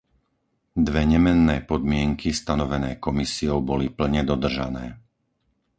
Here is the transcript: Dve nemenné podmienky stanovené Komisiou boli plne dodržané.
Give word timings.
Dve 0.87 1.03
nemenné 1.13 1.57
podmienky 1.71 2.29
stanovené 2.41 2.91
Komisiou 3.05 3.57
boli 3.71 3.87
plne 3.97 4.21
dodržané. 4.31 4.85